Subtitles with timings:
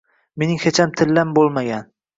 [0.43, 1.91] –Mening hecham tillam bo‘lmagan